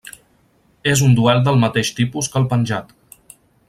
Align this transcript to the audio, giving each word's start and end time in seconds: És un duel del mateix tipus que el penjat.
És 0.93 1.03
un 1.09 1.13
duel 1.19 1.43
del 1.49 1.61
mateix 1.67 1.93
tipus 2.01 2.33
que 2.33 2.43
el 2.43 2.51
penjat. 2.55 2.95